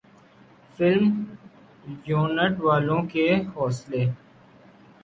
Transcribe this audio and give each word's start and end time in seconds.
film 0.73 1.05
unit 2.07 2.59
والوں 2.61 3.01
کے 3.13 3.27
حوصلے 3.55 4.03